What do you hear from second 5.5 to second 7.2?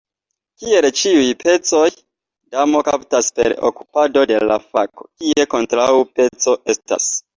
kontraŭa peco estas.